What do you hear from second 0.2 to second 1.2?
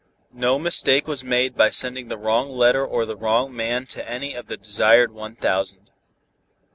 No mistake